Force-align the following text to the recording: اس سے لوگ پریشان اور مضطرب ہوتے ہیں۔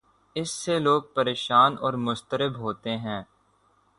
اس 0.35 0.51
سے 0.51 0.79
لوگ 0.79 1.01
پریشان 1.13 1.75
اور 1.79 1.93
مضطرب 1.93 2.57
ہوتے 2.57 2.97
ہیں۔ 2.97 3.23